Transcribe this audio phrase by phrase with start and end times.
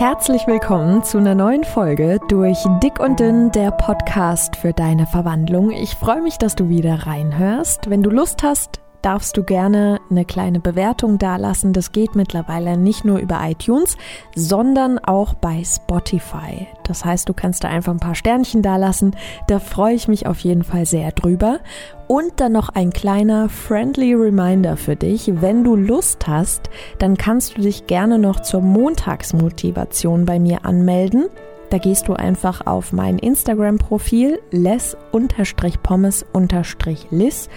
[0.00, 5.72] Herzlich willkommen zu einer neuen Folge durch Dick und Dünn, der Podcast für deine Verwandlung.
[5.72, 7.90] Ich freue mich, dass du wieder reinhörst.
[7.90, 11.72] Wenn du Lust hast, darfst du gerne eine kleine Bewertung dalassen.
[11.72, 13.96] Das geht mittlerweile nicht nur über iTunes,
[14.34, 16.66] sondern auch bei Spotify.
[16.84, 19.16] Das heißt, du kannst da einfach ein paar Sternchen dalassen.
[19.46, 21.60] Da freue ich mich auf jeden Fall sehr drüber.
[22.08, 25.30] Und dann noch ein kleiner friendly Reminder für dich.
[25.40, 31.26] Wenn du Lust hast, dann kannst du dich gerne noch zur Montagsmotivation bei mir anmelden.
[31.70, 37.48] Da gehst du einfach auf mein Instagram-Profil les-pommes-lis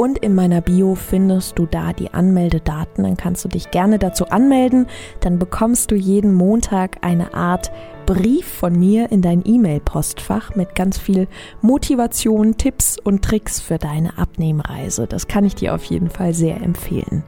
[0.00, 3.04] und in meiner Bio findest du da die Anmeldedaten.
[3.04, 4.86] Dann kannst du dich gerne dazu anmelden.
[5.20, 7.70] Dann bekommst du jeden Montag eine Art
[8.06, 11.28] Brief von mir in dein E-Mail-Postfach mit ganz viel
[11.60, 15.06] Motivation, Tipps und Tricks für deine Abnehmreise.
[15.06, 17.22] Das kann ich dir auf jeden Fall sehr empfehlen.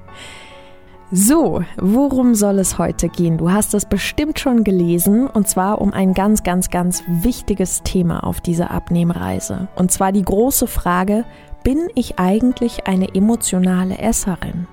[1.15, 3.37] So, worum soll es heute gehen?
[3.37, 8.25] Du hast es bestimmt schon gelesen und zwar um ein ganz, ganz, ganz wichtiges Thema
[8.25, 9.69] auf dieser Abnehmreise.
[9.77, 11.27] Und zwar die große Frage,
[11.63, 14.67] bin ich eigentlich eine emotionale Esserin?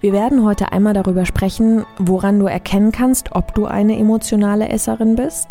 [0.00, 5.14] Wir werden heute einmal darüber sprechen, woran du erkennen kannst, ob du eine emotionale Esserin
[5.14, 5.50] bist.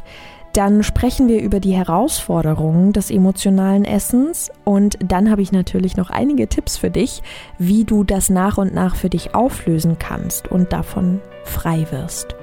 [0.53, 6.09] Dann sprechen wir über die Herausforderungen des emotionalen Essens und dann habe ich natürlich noch
[6.09, 7.23] einige Tipps für dich,
[7.57, 12.35] wie du das nach und nach für dich auflösen kannst und davon frei wirst.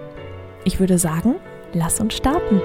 [0.65, 1.35] Ich würde sagen,
[1.75, 2.63] lass uns starten.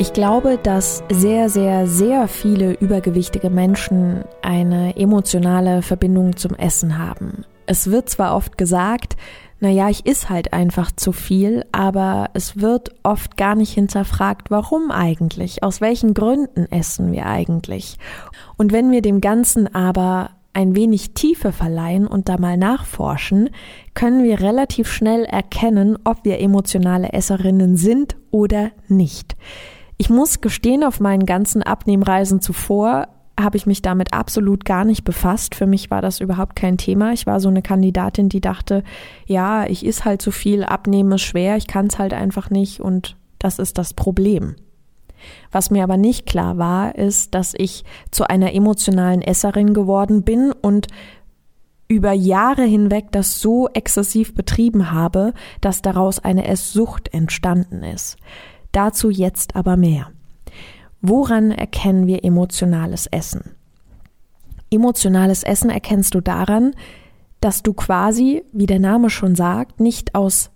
[0.00, 7.44] Ich glaube, dass sehr, sehr, sehr viele übergewichtige Menschen eine emotionale Verbindung zum Essen haben.
[7.66, 9.18] Es wird zwar oft gesagt,
[9.60, 14.90] naja, ich iss halt einfach zu viel, aber es wird oft gar nicht hinterfragt, warum
[14.90, 17.98] eigentlich, aus welchen Gründen essen wir eigentlich.
[18.56, 23.50] Und wenn wir dem Ganzen aber ein wenig Tiefe verleihen und da mal nachforschen,
[23.92, 29.36] können wir relativ schnell erkennen, ob wir emotionale Esserinnen sind oder nicht.
[30.00, 35.04] Ich muss gestehen, auf meinen ganzen Abnehmreisen zuvor habe ich mich damit absolut gar nicht
[35.04, 35.54] befasst.
[35.54, 37.12] Für mich war das überhaupt kein Thema.
[37.12, 38.82] Ich war so eine Kandidatin, die dachte,
[39.26, 43.18] ja, ich is halt zu viel, abnehme schwer, ich kann es halt einfach nicht und
[43.38, 44.56] das ist das Problem.
[45.52, 50.50] Was mir aber nicht klar war, ist, dass ich zu einer emotionalen Esserin geworden bin
[50.50, 50.86] und
[51.88, 58.16] über Jahre hinweg das so exzessiv betrieben habe, dass daraus eine Esssucht entstanden ist.
[58.72, 60.10] Dazu jetzt aber mehr.
[61.00, 63.56] Woran erkennen wir emotionales Essen?
[64.70, 66.74] Emotionales Essen erkennst du daran,
[67.40, 70.50] dass du quasi, wie der Name schon sagt, nicht aus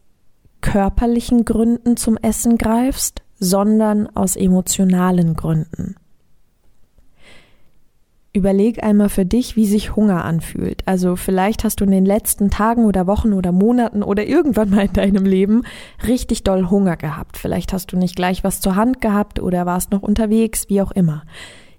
[0.60, 5.96] körperlichen Gründen zum Essen greifst, sondern aus emotionalen Gründen.
[8.36, 10.82] Überleg einmal für dich, wie sich Hunger anfühlt.
[10.86, 14.86] Also vielleicht hast du in den letzten Tagen oder Wochen oder Monaten oder irgendwann mal
[14.86, 15.62] in deinem Leben
[16.04, 17.38] richtig doll Hunger gehabt.
[17.38, 20.90] Vielleicht hast du nicht gleich was zur Hand gehabt oder warst noch unterwegs, wie auch
[20.90, 21.22] immer.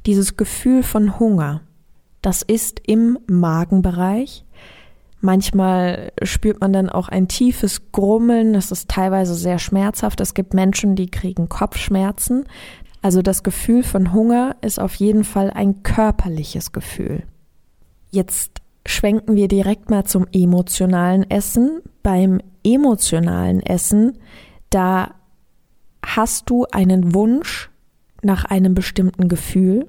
[0.06, 1.60] Dieses Gefühl von Hunger,
[2.22, 4.46] das ist im Magenbereich.
[5.20, 10.22] Manchmal spürt man dann auch ein tiefes Grummeln, das ist teilweise sehr schmerzhaft.
[10.22, 12.46] Es gibt Menschen, die kriegen Kopfschmerzen.
[13.06, 17.22] Also das Gefühl von Hunger ist auf jeden Fall ein körperliches Gefühl.
[18.10, 21.84] Jetzt schwenken wir direkt mal zum emotionalen Essen.
[22.02, 24.18] Beim emotionalen Essen,
[24.72, 25.14] da
[26.04, 27.70] hast du einen Wunsch
[28.24, 29.86] nach einem bestimmten Gefühl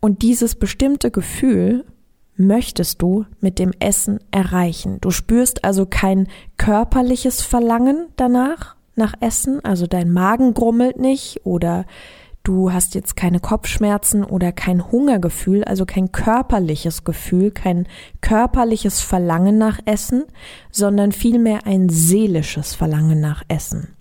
[0.00, 1.84] und dieses bestimmte Gefühl
[2.34, 5.02] möchtest du mit dem Essen erreichen.
[5.02, 11.84] Du spürst also kein körperliches Verlangen danach, nach Essen, also dein Magen grummelt nicht oder
[12.44, 17.88] du hast jetzt keine Kopfschmerzen oder kein Hungergefühl, also kein körperliches Gefühl, kein
[18.20, 20.24] körperliches Verlangen nach Essen,
[20.70, 23.96] sondern vielmehr ein seelisches Verlangen nach Essen.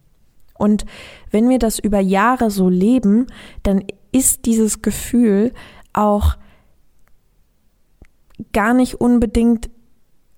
[0.58, 0.86] Und
[1.32, 3.28] wenn wir das über Jahre so leben,
[3.64, 5.54] dann ist dieses Gefühl
[5.94, 6.38] auch
[8.52, 9.70] gar nicht unbedingt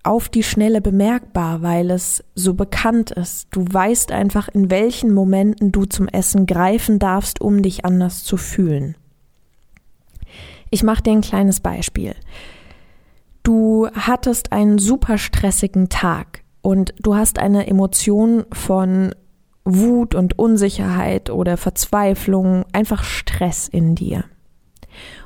[0.06, 3.48] auf die Schnelle bemerkbar, weil es so bekannt ist.
[3.52, 8.38] Du weißt einfach, in welchen Momenten du zum Essen greifen darfst, um dich anders zu
[8.38, 8.96] fühlen.
[10.70, 12.16] Ich mache dir ein kleines Beispiel.
[13.44, 19.14] Du hattest einen super stressigen Tag und du hast eine Emotion von
[19.64, 24.26] Wut und Unsicherheit oder Verzweiflung, einfach Stress in dir.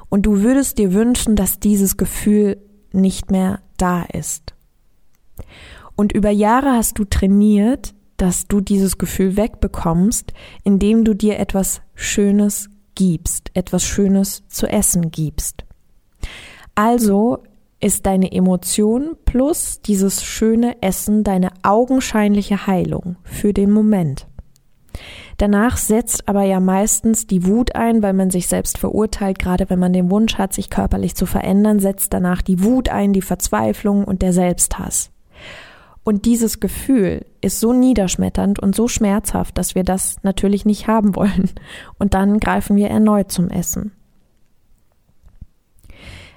[0.10, 2.58] Und du würdest dir wünschen, dass dieses Gefühl
[2.92, 4.54] nicht mehr da ist.
[5.96, 10.34] Und über Jahre hast du trainiert, dass du dieses Gefühl wegbekommst,
[10.64, 15.64] indem du dir etwas Schönes gibst, etwas Schönes zu essen gibst.
[16.76, 17.44] Also
[17.80, 24.28] ist deine Emotion plus dieses schöne Essen deine augenscheinliche Heilung für den Moment.
[25.38, 29.80] Danach setzt aber ja meistens die Wut ein, weil man sich selbst verurteilt, gerade wenn
[29.80, 34.04] man den Wunsch hat, sich körperlich zu verändern, setzt danach die Wut ein, die Verzweiflung
[34.04, 35.12] und der Selbsthass.
[36.10, 41.16] Und dieses Gefühl ist so niederschmetternd und so schmerzhaft, dass wir das natürlich nicht haben
[41.16, 41.52] wollen.
[42.00, 43.92] Und dann greifen wir erneut zum Essen.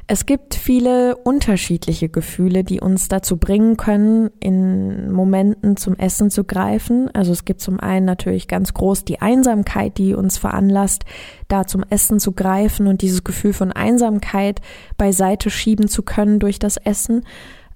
[0.06, 6.44] Es gibt viele unterschiedliche Gefühle, die uns dazu bringen können, in Momenten zum Essen zu
[6.44, 7.08] greifen.
[7.14, 11.06] Also es gibt zum einen natürlich ganz groß die Einsamkeit, die uns veranlasst,
[11.48, 14.60] da zum Essen zu greifen und dieses Gefühl von Einsamkeit
[14.98, 17.25] beiseite schieben zu können durch das Essen.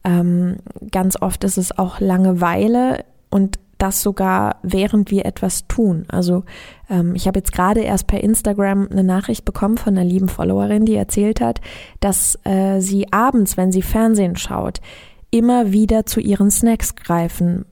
[0.07, 0.57] Ähm,
[0.93, 6.07] ganz oft ist es auch Langeweile und das sogar während wir etwas tun.
[6.09, 6.45] Also
[6.89, 10.87] ähm, ich habe jetzt gerade erst per Instagram eine Nachricht bekommen von einer lieben Followerin,
[10.87, 11.61] die erzählt hat,
[12.01, 14.81] dass äh, sie abends, wenn sie Fernsehen schaut,
[15.31, 17.67] immer wieder zu ihren Snacks greifen,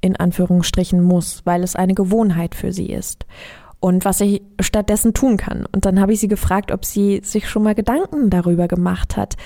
[0.00, 3.24] in Anführungsstrichen muss, weil es eine Gewohnheit für sie ist.
[3.80, 5.66] Und was ich stattdessen tun kann.
[5.72, 9.36] Und dann habe ich sie gefragt, ob sie sich schon mal Gedanken darüber gemacht hat,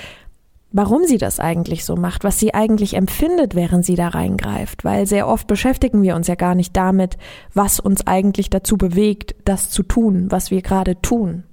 [0.72, 5.06] warum sie das eigentlich so macht, was sie eigentlich empfindet, während sie da reingreift, weil
[5.06, 7.16] sehr oft beschäftigen wir uns ja gar nicht damit,
[7.54, 11.44] was uns eigentlich dazu bewegt, das zu tun, was wir gerade tun.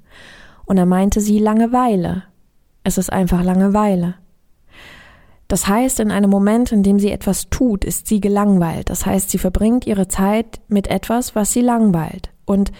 [0.65, 2.24] Und er meinte sie Langeweile.
[2.83, 4.15] Es ist einfach Langeweile.
[5.48, 8.89] Das heißt, in einem Moment, in dem sie etwas tut, ist sie gelangweilt.
[8.89, 12.31] Das heißt, sie verbringt ihre Zeit mit etwas, was sie langweilt.
[12.45, 12.71] Und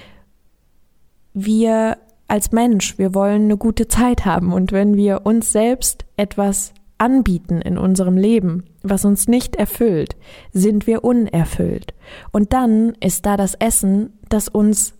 [1.34, 1.98] wir
[2.34, 7.62] als Mensch, wir wollen eine gute Zeit haben und wenn wir uns selbst etwas anbieten
[7.62, 10.16] in unserem Leben, was uns nicht erfüllt,
[10.52, 11.94] sind wir unerfüllt.
[12.32, 14.96] Und dann ist da das Essen, das uns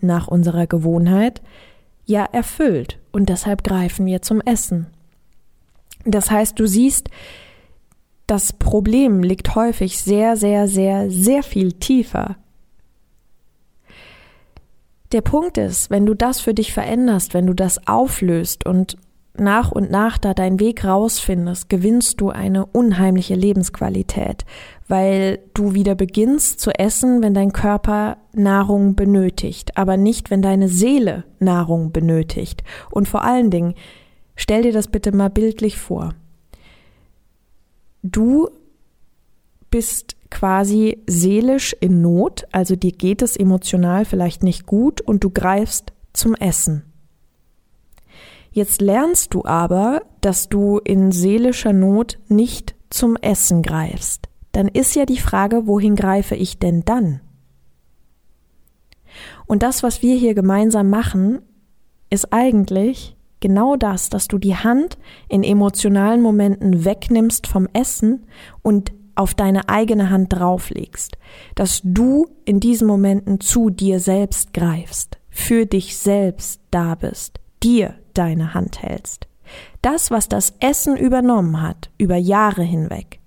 [0.00, 1.42] nach unserer Gewohnheit
[2.04, 4.86] ja erfüllt und deshalb greifen wir zum Essen.
[6.04, 7.10] Das heißt, du siehst,
[8.28, 12.36] das Problem liegt häufig sehr, sehr, sehr, sehr viel tiefer
[15.12, 18.96] der Punkt ist, wenn du das für dich veränderst, wenn du das auflöst und
[19.38, 24.44] nach und nach da deinen Weg rausfindest, gewinnst du eine unheimliche Lebensqualität,
[24.88, 30.68] weil du wieder beginnst zu essen, wenn dein Körper Nahrung benötigt, aber nicht, wenn deine
[30.68, 32.62] Seele Nahrung benötigt.
[32.90, 33.74] Und vor allen Dingen,
[34.36, 36.14] stell dir das bitte mal bildlich vor.
[38.02, 38.48] Du
[39.70, 45.30] bist quasi seelisch in Not, also dir geht es emotional vielleicht nicht gut und du
[45.30, 46.84] greifst zum Essen.
[48.50, 54.28] Jetzt lernst du aber, dass du in seelischer Not nicht zum Essen greifst.
[54.52, 57.20] Dann ist ja die Frage, wohin greife ich denn dann?
[59.46, 61.40] Und das, was wir hier gemeinsam machen,
[62.08, 64.96] ist eigentlich genau das, dass du die Hand
[65.28, 68.26] in emotionalen Momenten wegnimmst vom Essen
[68.62, 71.18] und auf deine eigene Hand drauflegst,
[71.54, 77.94] dass du in diesen Momenten zu dir selbst greifst, für dich selbst da bist, dir
[78.14, 79.26] deine Hand hältst.
[79.82, 83.20] Das, was das Essen übernommen hat, über Jahre hinweg,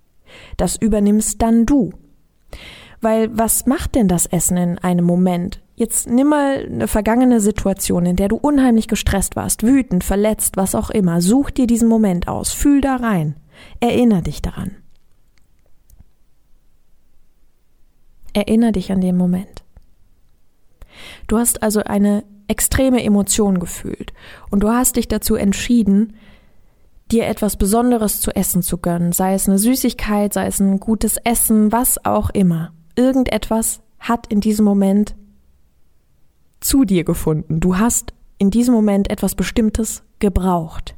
[0.57, 1.91] das übernimmst dann du.
[3.01, 5.61] Weil was macht denn das Essen in einem Moment?
[5.75, 10.75] Jetzt nimm mal eine vergangene Situation, in der du unheimlich gestresst warst, wütend, verletzt, was
[10.75, 11.21] auch immer.
[11.21, 13.37] Such dir diesen Moment aus, fühl da rein,
[13.79, 14.75] erinner dich daran.
[18.33, 19.63] Erinner dich an den Moment.
[21.27, 24.13] Du hast also eine extreme Emotion gefühlt
[24.49, 26.15] und du hast dich dazu entschieden,
[27.11, 31.17] dir etwas Besonderes zu essen zu gönnen, sei es eine Süßigkeit, sei es ein gutes
[31.17, 32.73] Essen, was auch immer.
[32.95, 35.15] Irgendetwas hat in diesem Moment
[36.59, 37.59] zu dir gefunden.
[37.59, 40.95] Du hast in diesem Moment etwas Bestimmtes gebraucht.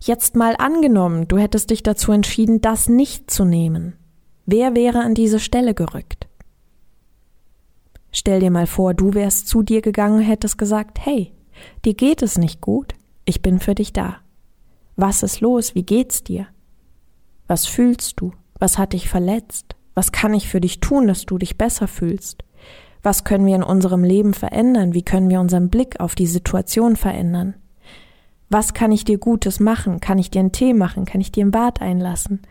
[0.00, 3.94] Jetzt mal angenommen, du hättest dich dazu entschieden, das nicht zu nehmen.
[4.52, 6.26] Wer wäre an diese Stelle gerückt?
[8.10, 11.30] Stell dir mal vor, du wärst zu dir gegangen, hättest gesagt, hey,
[11.84, 14.16] dir geht es nicht gut, ich bin für dich da.
[14.96, 15.76] Was ist los?
[15.76, 16.48] Wie geht's dir?
[17.46, 18.32] Was fühlst du?
[18.58, 19.76] Was hat dich verletzt?
[19.94, 22.42] Was kann ich für dich tun, dass du dich besser fühlst?
[23.04, 24.94] Was können wir in unserem Leben verändern?
[24.94, 27.54] Wie können wir unseren Blick auf die Situation verändern?
[28.48, 30.00] Was kann ich dir Gutes machen?
[30.00, 31.04] Kann ich dir einen Tee machen?
[31.04, 32.42] Kann ich dir ein Bad einlassen?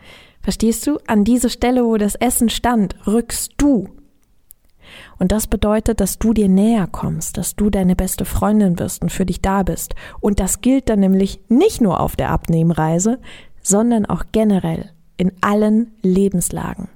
[0.42, 0.98] Verstehst du?
[1.06, 3.88] An diese Stelle, wo das Essen stand, rückst du.
[5.18, 9.12] Und das bedeutet, dass du dir näher kommst, dass du deine beste Freundin wirst und
[9.12, 9.94] für dich da bist.
[10.20, 13.20] Und das gilt dann nämlich nicht nur auf der Abnehmreise,
[13.62, 16.88] sondern auch generell in allen Lebenslagen.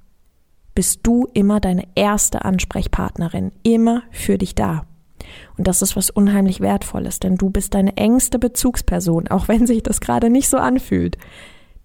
[0.75, 4.87] Bist du immer deine erste Ansprechpartnerin, immer für dich da.
[5.57, 9.83] Und das ist was unheimlich Wertvolles, denn du bist deine engste Bezugsperson, auch wenn sich
[9.83, 11.17] das gerade nicht so anfühlt.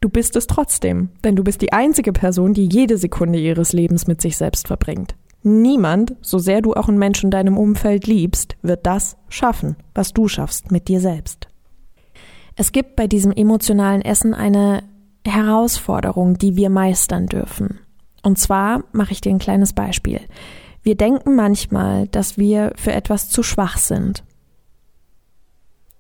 [0.02, 4.08] Du bist es trotzdem, denn du bist die einzige Person, die jede Sekunde ihres Lebens
[4.08, 5.16] mit sich selbst verbringt.
[5.44, 10.14] Niemand, so sehr du auch einen Menschen in deinem Umfeld liebst, wird das schaffen, was
[10.14, 11.48] du schaffst mit dir selbst.
[12.56, 14.84] Es gibt bei diesem emotionalen Essen eine
[15.26, 17.80] Herausforderung, die wir meistern dürfen.
[18.22, 20.20] Und zwar mache ich dir ein kleines Beispiel.
[20.82, 24.24] Wir denken manchmal, dass wir für etwas zu schwach sind.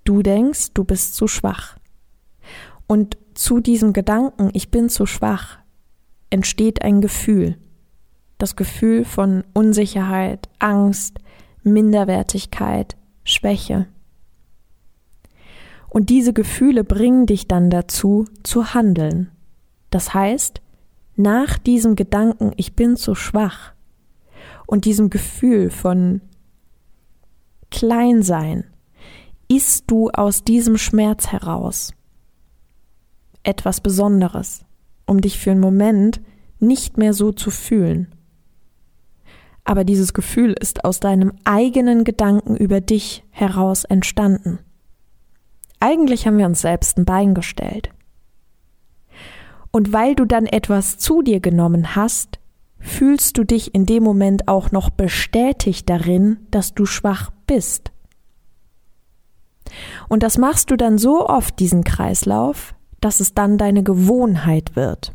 [0.03, 1.77] Du denkst, du bist zu schwach.
[2.87, 5.59] Und zu diesem Gedanken, ich bin zu schwach,
[6.29, 7.57] entsteht ein Gefühl.
[8.37, 11.19] Das Gefühl von Unsicherheit, Angst,
[11.63, 13.87] Minderwertigkeit, Schwäche.
[15.87, 19.31] Und diese Gefühle bringen dich dann dazu, zu handeln.
[19.89, 20.59] Das heißt,
[21.15, 23.71] nach diesem Gedanken, ich bin zu schwach
[24.67, 26.19] und diesem Gefühl von
[27.71, 28.65] Kleinsein,
[29.47, 31.93] isst du aus diesem Schmerz heraus
[33.43, 34.65] etwas Besonderes,
[35.05, 36.21] um dich für einen Moment
[36.59, 38.13] nicht mehr so zu fühlen.
[39.63, 44.59] Aber dieses Gefühl ist aus deinem eigenen Gedanken über dich heraus entstanden.
[45.79, 47.89] Eigentlich haben wir uns selbst ein Bein gestellt.
[49.71, 52.39] Und weil du dann etwas zu dir genommen hast,
[52.79, 57.91] fühlst du dich in dem Moment auch noch bestätigt darin, dass du schwach bist.
[60.07, 65.13] Und das machst du dann so oft, diesen Kreislauf, dass es dann deine Gewohnheit wird.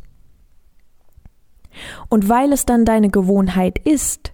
[2.09, 4.33] Und weil es dann deine Gewohnheit ist,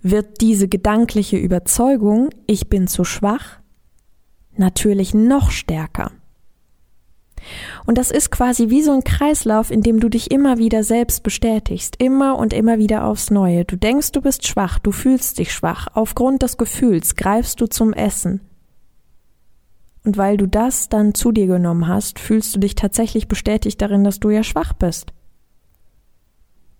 [0.00, 3.60] wird diese gedankliche Überzeugung, ich bin zu schwach,
[4.56, 6.10] natürlich noch stärker.
[7.86, 11.22] Und das ist quasi wie so ein Kreislauf, in dem du dich immer wieder selbst
[11.22, 13.64] bestätigst, immer und immer wieder aufs Neue.
[13.64, 15.88] Du denkst, du bist schwach, du fühlst dich schwach.
[15.94, 18.40] Aufgrund des Gefühls greifst du zum Essen.
[20.04, 24.04] Und weil du das dann zu dir genommen hast, fühlst du dich tatsächlich bestätigt darin,
[24.04, 25.12] dass du ja schwach bist.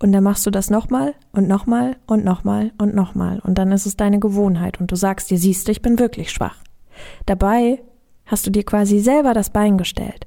[0.00, 3.38] Und dann machst du das nochmal und nochmal und nochmal und nochmal.
[3.44, 6.32] Und dann ist es deine Gewohnheit und du sagst dir, siehst du, ich bin wirklich
[6.32, 6.56] schwach.
[7.24, 7.80] Dabei
[8.26, 10.26] hast du dir quasi selber das Bein gestellt.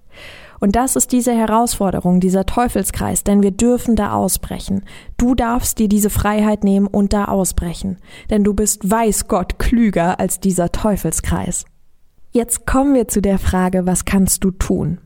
[0.61, 4.85] Und das ist diese Herausforderung, dieser Teufelskreis, denn wir dürfen da ausbrechen.
[5.17, 7.97] Du darfst dir diese Freiheit nehmen und da ausbrechen,
[8.29, 11.65] denn du bist weiß Gott klüger als dieser Teufelskreis.
[12.35, 14.99] Jetzt kommen wir zu der Frage, was kannst du tun?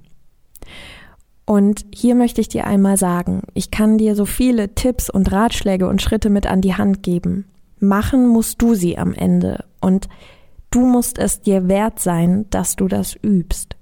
[1.45, 5.88] Und hier möchte ich dir einmal sagen, ich kann dir so viele Tipps und Ratschläge
[5.88, 7.45] und Schritte mit an die Hand geben.
[7.79, 9.63] Machen musst du sie am Ende.
[9.79, 10.09] Und
[10.71, 13.75] Du musst es dir wert sein, dass du das übst.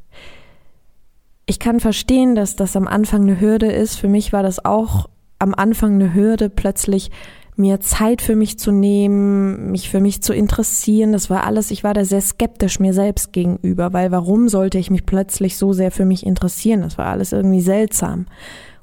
[1.46, 3.96] Ich kann verstehen, dass das am Anfang eine Hürde ist.
[3.96, 7.12] Für mich war das auch am Anfang eine Hürde, plötzlich
[7.58, 11.12] mir Zeit für mich zu nehmen, mich für mich zu interessieren.
[11.12, 14.92] Das war alles, ich war da sehr skeptisch mir selbst gegenüber, weil warum sollte ich
[14.92, 16.82] mich plötzlich so sehr für mich interessieren?
[16.82, 18.28] Das war alles irgendwie seltsam.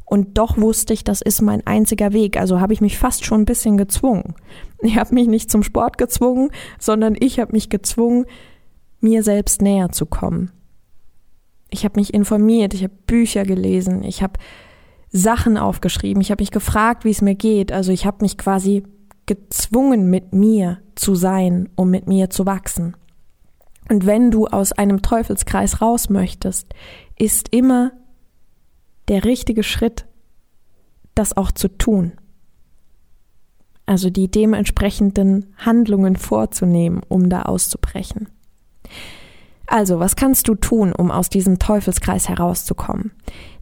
[0.04, 2.36] Und doch wusste ich, das ist mein einziger Weg.
[2.36, 4.34] Also habe ich mich fast schon ein bisschen gezwungen.
[4.82, 8.26] Ich habe mich nicht zum Sport gezwungen, sondern ich habe mich gezwungen,
[9.00, 10.50] mir selbst näher zu kommen.
[11.70, 14.34] Ich habe mich informiert, ich habe Bücher gelesen, ich habe
[15.16, 17.70] Sachen aufgeschrieben, ich habe mich gefragt, wie es mir geht.
[17.70, 18.82] Also ich habe mich quasi
[19.26, 22.96] gezwungen, mit mir zu sein, um mit mir zu wachsen.
[23.88, 26.74] Und wenn du aus einem Teufelskreis raus möchtest,
[27.16, 27.92] ist immer
[29.06, 30.04] der richtige Schritt,
[31.14, 32.14] das auch zu tun.
[33.86, 38.28] Also die dementsprechenden Handlungen vorzunehmen, um da auszubrechen.
[39.66, 43.12] Also, was kannst du tun, um aus diesem Teufelskreis herauszukommen?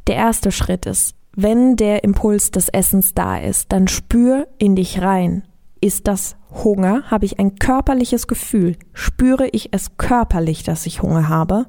[0.07, 5.01] Der erste Schritt ist, wenn der Impuls des Essens da ist, dann spür in dich
[5.01, 5.45] rein.
[5.81, 7.11] Ist das Hunger?
[7.11, 8.77] Habe ich ein körperliches Gefühl?
[8.93, 11.67] Spüre ich es körperlich, dass ich Hunger habe?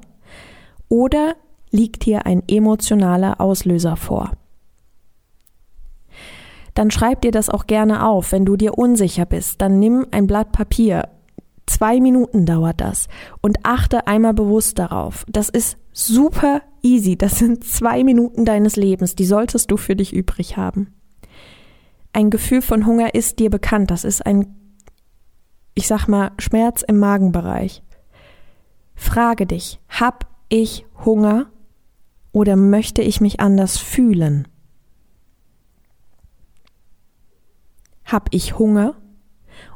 [0.88, 1.34] Oder
[1.74, 4.32] liegt hier ein emotionaler Auslöser vor.
[6.74, 8.32] Dann schreib dir das auch gerne auf.
[8.32, 11.08] Wenn du dir unsicher bist, dann nimm ein Blatt Papier.
[11.66, 13.08] Zwei Minuten dauert das
[13.40, 15.24] und achte einmal bewusst darauf.
[15.28, 17.16] Das ist super easy.
[17.16, 19.14] Das sind zwei Minuten deines Lebens.
[19.14, 20.92] Die solltest du für dich übrig haben.
[22.12, 23.90] Ein Gefühl von Hunger ist dir bekannt.
[23.90, 24.54] Das ist ein,
[25.74, 27.82] ich sag mal, Schmerz im Magenbereich.
[28.94, 31.50] Frage dich, hab ich Hunger
[32.30, 34.46] oder möchte ich mich anders fühlen?
[38.04, 38.96] Hab ich Hunger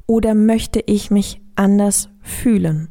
[0.07, 2.89] oder möchte ich mich anders fühlen?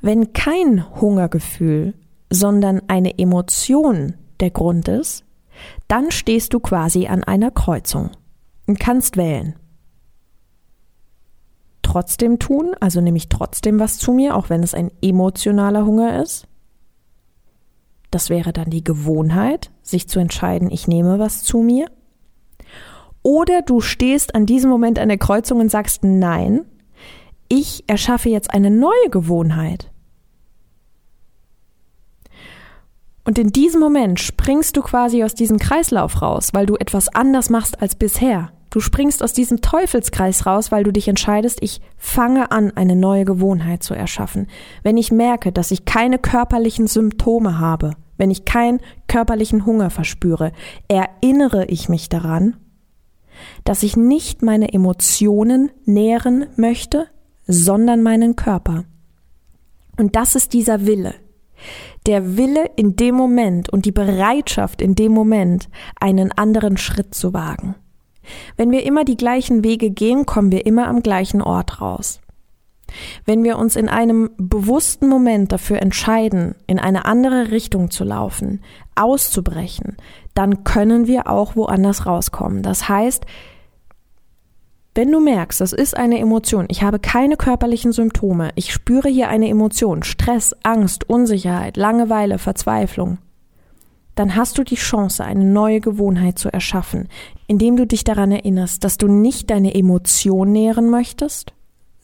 [0.00, 1.94] Wenn kein Hungergefühl,
[2.28, 5.24] sondern eine Emotion der Grund ist,
[5.88, 8.10] dann stehst du quasi an einer Kreuzung
[8.66, 9.54] und kannst wählen.
[11.82, 16.20] trotzdem tun, also nehme ich trotzdem was zu mir, auch wenn es ein emotionaler Hunger
[16.22, 16.48] ist.
[18.10, 21.86] Das wäre dann die Gewohnheit, sich zu entscheiden, ich nehme was zu mir.
[23.24, 26.66] Oder du stehst an diesem Moment an der Kreuzung und sagst, nein,
[27.48, 29.90] ich erschaffe jetzt eine neue Gewohnheit.
[33.24, 37.48] Und in diesem Moment springst du quasi aus diesem Kreislauf raus, weil du etwas anders
[37.48, 38.52] machst als bisher.
[38.68, 43.24] Du springst aus diesem Teufelskreis raus, weil du dich entscheidest, ich fange an, eine neue
[43.24, 44.48] Gewohnheit zu erschaffen.
[44.82, 50.52] Wenn ich merke, dass ich keine körperlichen Symptome habe, wenn ich keinen körperlichen Hunger verspüre,
[50.88, 52.56] erinnere ich mich daran,
[53.64, 57.06] dass ich nicht meine Emotionen nähren möchte,
[57.46, 58.84] sondern meinen Körper.
[59.98, 61.14] Und das ist dieser Wille.
[62.06, 65.68] Der Wille in dem Moment und die Bereitschaft in dem Moment,
[66.00, 67.76] einen anderen Schritt zu wagen.
[68.56, 72.20] Wenn wir immer die gleichen Wege gehen, kommen wir immer am gleichen Ort raus.
[73.24, 78.60] Wenn wir uns in einem bewussten Moment dafür entscheiden, in eine andere Richtung zu laufen,
[78.94, 79.96] auszubrechen,
[80.34, 82.62] dann können wir auch woanders rauskommen.
[82.62, 83.24] Das heißt,
[84.96, 89.28] wenn du merkst, das ist eine Emotion, ich habe keine körperlichen Symptome, ich spüre hier
[89.28, 93.18] eine Emotion, Stress, Angst, Unsicherheit, Langeweile, Verzweiflung,
[94.14, 97.08] dann hast du die Chance, eine neue Gewohnheit zu erschaffen,
[97.48, 101.52] indem du dich daran erinnerst, dass du nicht deine Emotion nähren möchtest,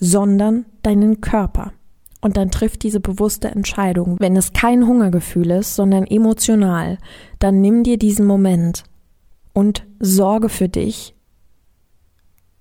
[0.00, 1.72] sondern deinen Körper.
[2.20, 4.16] Und dann trifft diese bewusste Entscheidung.
[4.20, 6.98] Wenn es kein Hungergefühl ist, sondern emotional,
[7.38, 8.84] dann nimm dir diesen Moment
[9.54, 11.14] und sorge für dich,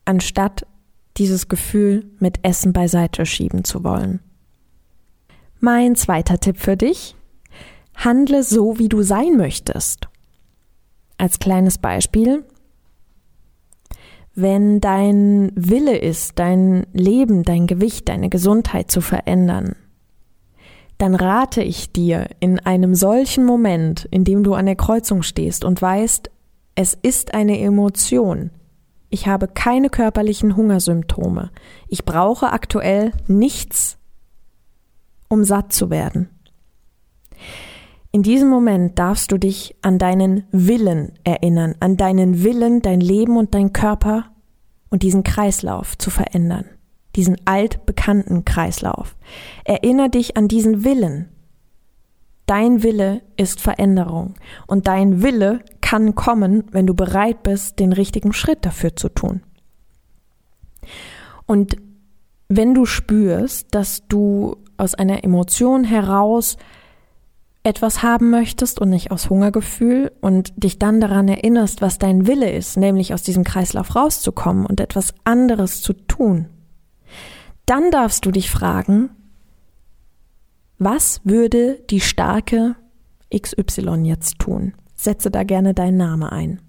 [0.06, 0.66] anstatt
[1.18, 4.22] dieses Gefühl mit Essen beiseite schieben zu wollen.
[5.60, 7.16] Mein zweiter Tipp für dich.
[7.96, 10.08] Handle so, wie du sein möchtest.
[11.18, 12.46] Als kleines Beispiel,
[14.36, 19.76] wenn dein Wille ist, dein Leben, dein Gewicht, deine Gesundheit zu verändern,
[20.98, 25.64] dann rate ich dir in einem solchen Moment, in dem du an der Kreuzung stehst
[25.64, 26.30] und weißt,
[26.76, 28.52] es ist eine Emotion.
[29.10, 31.52] Ich habe keine körperlichen Hungersymptome.
[31.88, 33.98] Ich brauche aktuell nichts,
[35.30, 36.30] um satt zu werden.
[38.12, 43.38] In diesem Moment darfst du dich an deinen Willen erinnern, an deinen Willen, dein Leben
[43.38, 44.32] und dein Körper
[44.90, 46.66] und diesen Kreislauf zu verändern,
[47.16, 49.16] diesen altbekannten Kreislauf.
[49.64, 51.30] Erinner dich an diesen Willen.
[52.48, 54.34] Dein Wille ist Veränderung
[54.66, 59.44] und dein Wille kann kommen, wenn du bereit bist, den richtigen Schritt dafür zu tun.
[61.46, 61.78] Und
[62.48, 66.58] wenn du spürst, dass du aus einer Emotion heraus
[67.70, 72.52] etwas haben möchtest und nicht aus Hungergefühl und dich dann daran erinnerst, was dein Wille
[72.52, 76.48] ist, nämlich aus diesem Kreislauf rauszukommen und etwas anderes zu tun,
[77.66, 79.12] dann darfst du dich fragen,
[80.80, 82.76] was würde die starke
[83.34, 84.74] XY jetzt tun?
[84.96, 86.62] Setze da gerne deinen Namen ein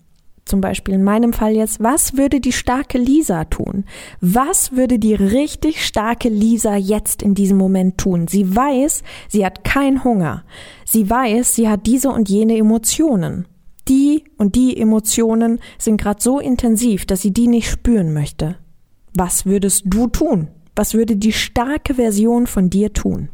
[0.45, 3.85] zum Beispiel in meinem Fall jetzt, was würde die starke Lisa tun?
[4.21, 8.27] Was würde die richtig starke Lisa jetzt in diesem Moment tun?
[8.27, 10.45] Sie weiß, sie hat keinen Hunger.
[10.85, 13.47] Sie weiß, sie hat diese und jene Emotionen.
[13.89, 18.57] Die und die Emotionen sind gerade so intensiv, dass sie die nicht spüren möchte.
[19.15, 20.49] Was würdest du tun?
[20.77, 23.29] Was würde die starke Version von dir tun?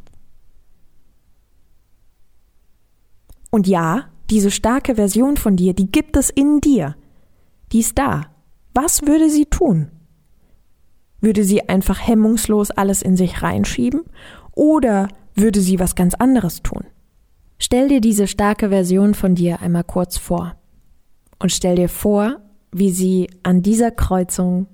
[3.51, 6.97] Und ja, diese starke Version von dir, die gibt es in dir
[7.73, 8.27] die ist da.
[8.75, 9.89] Was würde sie tun?
[11.21, 14.03] Würde sie einfach hemmungslos alles in sich reinschieben
[14.53, 16.85] oder würde sie was ganz anderes tun?
[17.59, 20.57] Stell dir diese starke Version von dir einmal kurz vor
[21.39, 24.67] und stell dir vor, wie sie an dieser Kreuzung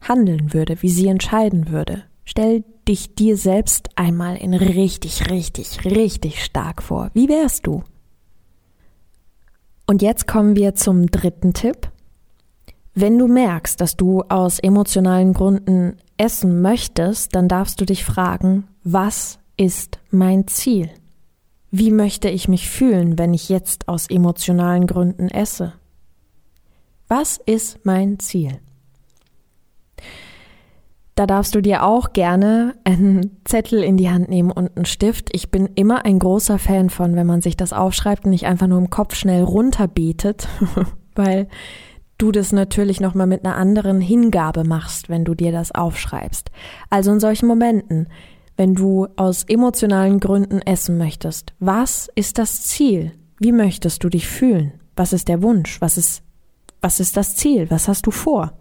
[0.00, 2.04] handeln würde, wie sie entscheiden würde.
[2.24, 7.10] Stell dich dir selbst einmal in richtig, richtig, richtig stark vor.
[7.14, 7.82] Wie wärst du?
[9.86, 11.90] Und jetzt kommen wir zum dritten Tipp.
[12.94, 18.68] Wenn du merkst, dass du aus emotionalen Gründen essen möchtest, dann darfst du dich fragen,
[18.84, 20.90] was ist mein Ziel?
[21.70, 25.72] Wie möchte ich mich fühlen, wenn ich jetzt aus emotionalen Gründen esse?
[27.08, 28.60] Was ist mein Ziel?
[31.14, 35.28] Da darfst du dir auch gerne einen Zettel in die Hand nehmen und einen Stift.
[35.32, 38.66] Ich bin immer ein großer Fan von, wenn man sich das aufschreibt und nicht einfach
[38.66, 40.48] nur im Kopf schnell runterbetet,
[41.14, 41.48] weil
[42.18, 46.50] du das natürlich nochmal mit einer anderen Hingabe machst, wenn du dir das aufschreibst.
[46.90, 48.08] Also in solchen Momenten,
[48.56, 53.12] wenn du aus emotionalen Gründen essen möchtest, was ist das Ziel?
[53.38, 54.72] Wie möchtest du dich fühlen?
[54.96, 55.80] Was ist der Wunsch?
[55.80, 56.22] Was ist,
[56.80, 57.70] was ist das Ziel?
[57.70, 58.52] Was hast du vor?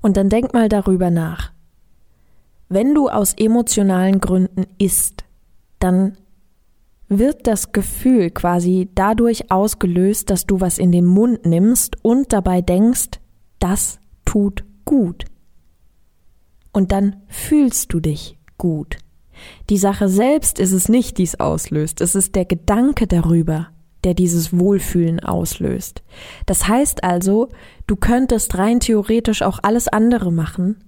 [0.00, 1.52] Und dann denk mal darüber nach.
[2.68, 5.24] Wenn du aus emotionalen Gründen isst,
[5.78, 6.16] dann
[7.08, 12.60] wird das Gefühl quasi dadurch ausgelöst, dass du was in den Mund nimmst und dabei
[12.60, 13.20] denkst,
[13.58, 15.24] das tut gut.
[16.72, 18.98] Und dann fühlst du dich gut.
[19.70, 23.68] Die Sache selbst ist es nicht, die es auslöst, es ist der Gedanke darüber,
[24.04, 26.02] der dieses Wohlfühlen auslöst.
[26.46, 27.48] Das heißt also,
[27.88, 30.84] du könntest rein theoretisch auch alles andere machen,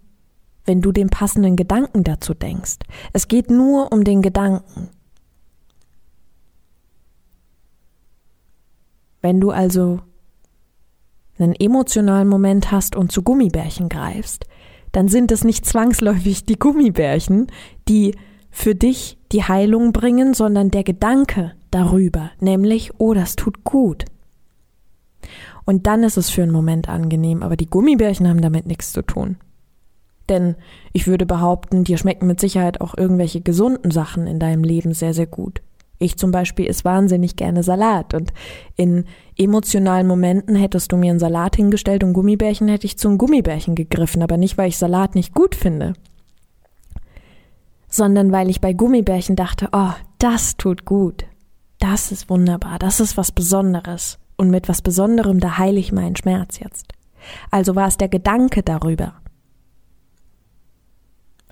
[0.64, 2.76] wenn du den passenden Gedanken dazu denkst.
[3.12, 4.90] Es geht nur um den Gedanken.
[9.22, 10.00] Wenn du also
[11.38, 14.44] einen emotionalen Moment hast und zu Gummibärchen greifst,
[14.92, 17.46] dann sind es nicht zwangsläufig die Gummibärchen,
[17.88, 18.14] die
[18.50, 24.04] für dich die Heilung bringen, sondern der Gedanke darüber, nämlich, oh, das tut gut.
[25.64, 29.02] Und dann ist es für einen Moment angenehm, aber die Gummibärchen haben damit nichts zu
[29.02, 29.36] tun.
[30.28, 30.54] Denn
[30.92, 35.12] ich würde behaupten, dir schmecken mit Sicherheit auch irgendwelche gesunden Sachen in deinem Leben sehr,
[35.12, 35.60] sehr gut.
[35.98, 38.32] Ich zum Beispiel esse wahnsinnig gerne Salat und
[38.76, 39.04] in
[39.36, 43.74] emotionalen Momenten hättest du mir einen Salat hingestellt und Gummibärchen hätte ich zu einem Gummibärchen
[43.74, 45.92] gegriffen, aber nicht, weil ich Salat nicht gut finde,
[47.88, 51.26] sondern weil ich bei Gummibärchen dachte, oh, das tut gut.
[51.80, 54.19] Das ist wunderbar, das ist was Besonderes.
[54.40, 56.94] Und mit was Besonderem, da heile ich meinen Schmerz jetzt.
[57.50, 59.20] Also war es der Gedanke darüber.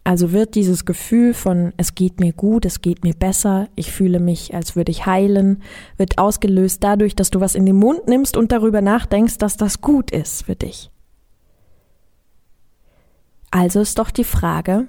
[0.05, 4.21] Also wird dieses Gefühl von es geht mir gut, es geht mir besser, ich fühle
[4.21, 5.63] mich, als würde ich heilen,
[5.99, 9.83] wird ausgelöst dadurch, dass du was in den Mund nimmst und darüber nachdenkst, dass das
[9.83, 10.91] gut ist für dich.
[13.51, 14.87] Also ist doch die Frage,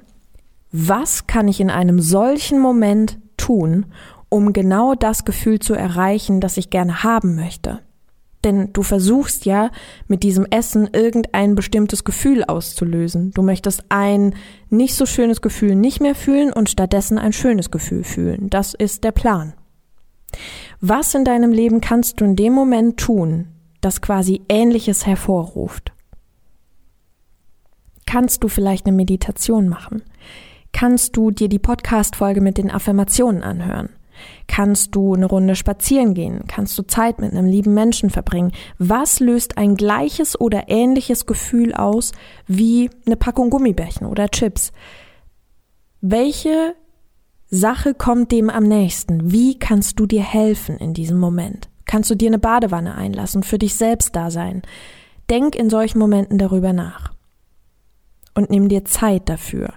[0.72, 3.88] was kann ich in einem solchen Moment tun,
[4.30, 7.82] um genau das Gefühl zu erreichen, das ich gerne haben möchte?
[8.44, 9.70] Denn du versuchst ja
[10.08, 13.32] mit diesem Essen irgendein bestimmtes Gefühl auszulösen.
[13.32, 14.34] Du möchtest ein
[14.70, 18.50] nicht so schönes Gefühl nicht mehr fühlen und stattdessen ein schönes Gefühl fühlen.
[18.50, 19.54] Das ist der Plan.
[20.80, 23.50] Was in deinem Leben kannst du in dem Moment tun,
[23.82, 25.92] das quasi Ähnliches hervorruft?
[28.06, 30.04] Kannst du vielleicht eine Meditation machen?
[30.72, 33.90] Kannst du dir die Podcast-Folge mit den Affirmationen anhören?
[34.48, 36.44] Kannst du eine Runde spazieren gehen?
[36.48, 38.52] Kannst du Zeit mit einem lieben Menschen verbringen?
[38.78, 42.12] Was löst ein gleiches oder ähnliches Gefühl aus
[42.48, 44.72] wie eine Packung Gummibärchen oder Chips?
[46.02, 46.76] Welche
[47.50, 49.32] Sache kommt dem am nächsten?
[49.32, 51.70] Wie kannst du dir helfen in diesem Moment?
[51.86, 54.62] Kannst du dir eine Badewanne einlassen, für dich selbst da sein?
[55.30, 57.14] Denk in solchen Momenten darüber nach.
[58.36, 59.74] Und nimm dir Zeit dafür.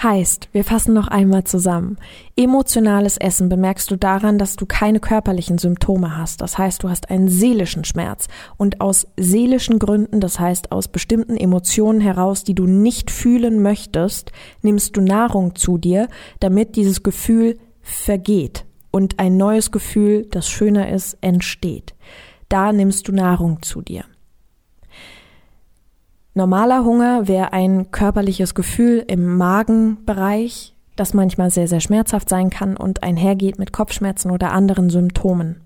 [0.00, 1.96] Heißt, wir fassen noch einmal zusammen.
[2.36, 6.40] Emotionales Essen bemerkst du daran, dass du keine körperlichen Symptome hast.
[6.40, 8.28] Das heißt, du hast einen seelischen Schmerz.
[8.56, 14.30] Und aus seelischen Gründen, das heißt aus bestimmten Emotionen heraus, die du nicht fühlen möchtest,
[14.62, 16.08] nimmst du Nahrung zu dir,
[16.38, 21.94] damit dieses Gefühl vergeht und ein neues Gefühl, das schöner ist, entsteht.
[22.48, 24.04] Da nimmst du Nahrung zu dir.
[26.38, 32.76] Normaler Hunger wäre ein körperliches Gefühl im Magenbereich, das manchmal sehr, sehr schmerzhaft sein kann
[32.76, 35.60] und einhergeht mit Kopfschmerzen oder anderen Symptomen.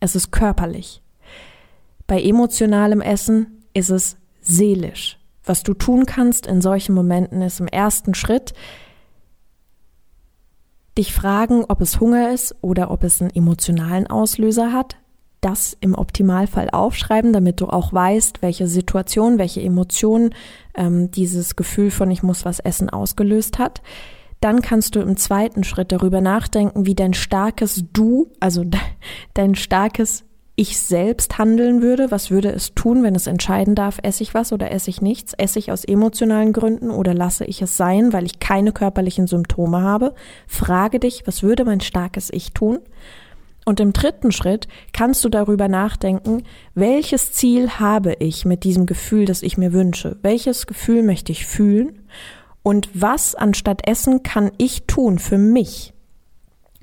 [0.00, 1.00] Es ist körperlich.
[2.08, 5.16] Bei emotionalem Essen ist es seelisch.
[5.44, 8.52] Was du tun kannst in solchen Momenten ist im ersten Schritt
[10.98, 14.96] dich fragen, ob es Hunger ist oder ob es einen emotionalen Auslöser hat,
[15.40, 20.34] das im Optimalfall aufschreiben, damit du auch weißt, welche Situation, welche Emotion
[20.74, 23.82] ähm, dieses Gefühl von ich muss was essen ausgelöst hat.
[24.40, 28.64] Dann kannst du im zweiten Schritt darüber nachdenken, wie dein starkes Du, also
[29.34, 30.24] dein starkes
[30.56, 32.10] Ich selbst handeln würde.
[32.10, 35.34] Was würde es tun, wenn es entscheiden darf, esse ich was oder esse ich nichts?
[35.34, 39.82] Esse ich aus emotionalen Gründen oder lasse ich es sein, weil ich keine körperlichen Symptome
[39.82, 40.14] habe?
[40.46, 42.78] Frage dich, was würde mein starkes Ich tun?
[43.64, 46.42] Und im dritten Schritt kannst du darüber nachdenken,
[46.74, 50.18] welches Ziel habe ich mit diesem Gefühl, das ich mir wünsche?
[50.22, 52.08] Welches Gefühl möchte ich fühlen?
[52.62, 55.94] Und was anstatt Essen kann ich tun für mich,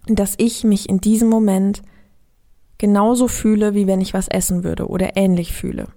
[0.08, 1.82] dass ich mich in diesem Moment
[2.78, 5.88] genauso fühle, wie wenn ich was essen würde oder ähnlich fühle?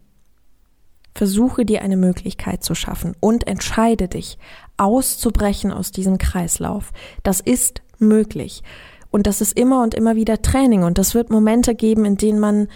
[1.14, 4.38] Versuche dir eine Möglichkeit zu schaffen und entscheide dich,
[4.76, 6.92] auszubrechen aus diesem Kreislauf.
[7.22, 8.62] Das ist möglich.
[9.10, 12.38] Und das ist immer und immer wieder Training und das wird Momente geben, in denen
[12.38, 12.68] man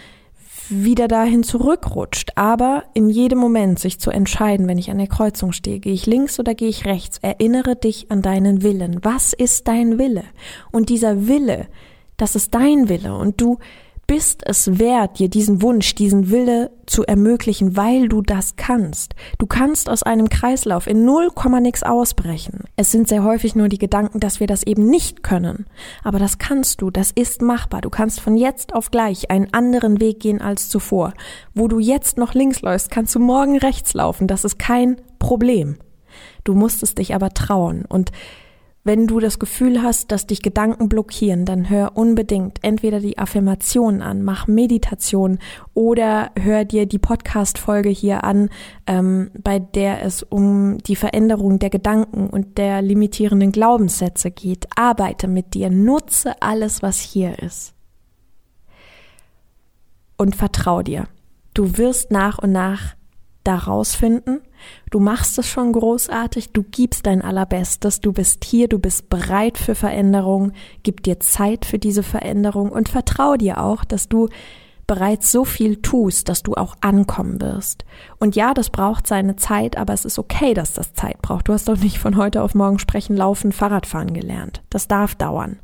[0.69, 2.31] wieder dahin zurückrutscht.
[2.35, 6.05] Aber in jedem Moment sich zu entscheiden, wenn ich an der Kreuzung stehe, gehe ich
[6.05, 8.99] links oder gehe ich rechts, erinnere dich an deinen Willen.
[9.03, 10.23] Was ist dein Wille?
[10.71, 11.67] Und dieser Wille,
[12.17, 13.59] das ist dein Wille und du
[14.07, 19.15] bist es wert, dir diesen Wunsch, diesen Wille zu ermöglichen, weil du das kannst.
[19.39, 22.65] Du kannst aus einem Kreislauf in null Komma nix ausbrechen.
[22.75, 25.65] Es sind sehr häufig nur die Gedanken, dass wir das eben nicht können.
[26.03, 27.81] Aber das kannst du, das ist machbar.
[27.81, 31.13] Du kannst von jetzt auf gleich einen anderen Weg gehen als zuvor.
[31.53, 34.27] Wo du jetzt noch links läufst, kannst du morgen rechts laufen.
[34.27, 35.77] Das ist kein Problem.
[36.43, 38.11] Du musst es dich aber trauen und
[38.85, 44.03] wenn du das Gefühl hast, dass dich Gedanken blockieren, dann hör unbedingt entweder die Affirmation
[44.03, 45.39] an, mach Meditation
[45.73, 48.49] oder hör dir die Podcast-Folge hier an,
[48.85, 54.67] ähm, bei der es um die Veränderung der Gedanken und der limitierenden Glaubenssätze geht.
[54.75, 57.73] Arbeite mit dir, nutze alles, was hier ist.
[60.15, 61.07] Und vertrau dir.
[61.55, 62.95] Du wirst nach und nach
[63.43, 64.41] da rausfinden.
[64.91, 69.57] Du machst es schon großartig, du gibst dein Allerbestes, du bist hier, du bist bereit
[69.57, 70.51] für Veränderung,
[70.83, 74.29] gib dir Zeit für diese Veränderung und vertrau dir auch, dass du
[74.87, 77.85] bereits so viel tust, dass du auch ankommen wirst.
[78.19, 81.47] Und ja, das braucht seine Zeit, aber es ist okay, dass das Zeit braucht.
[81.47, 84.61] Du hast doch nicht von heute auf morgen sprechen, laufen, Fahrradfahren gelernt.
[84.69, 85.59] Das darf dauern.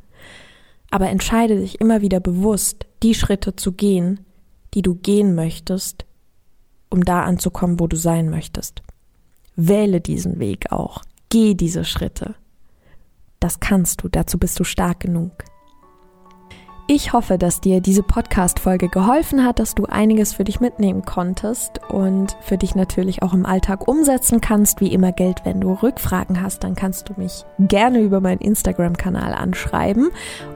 [0.90, 4.20] Aber entscheide dich immer wieder bewusst, die Schritte zu gehen,
[4.74, 6.04] die du gehen möchtest,
[6.90, 8.82] um da anzukommen, wo du sein möchtest.
[9.56, 11.02] Wähle diesen Weg auch.
[11.28, 12.34] Geh diese Schritte.
[13.40, 15.44] Das kannst du, dazu bist du stark genug.
[16.88, 21.80] Ich hoffe, dass dir diese Podcast-Folge geholfen hat, dass du einiges für dich mitnehmen konntest
[21.88, 24.80] und für dich natürlich auch im Alltag umsetzen kannst.
[24.80, 29.32] Wie immer Geld, wenn du Rückfragen hast, dann kannst du mich gerne über meinen Instagram-Kanal
[29.32, 30.10] anschreiben.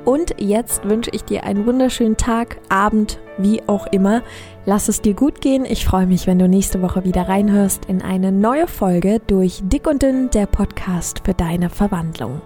[0.04, 4.22] Und jetzt wünsche ich dir einen wunderschönen Tag, Abend, wie auch immer.
[4.64, 5.64] Lass es dir gut gehen.
[5.64, 9.86] Ich freue mich, wenn du nächste Woche wieder reinhörst in eine neue Folge durch Dick
[9.86, 12.40] und Dünn, der Podcast für deine Verwandlung.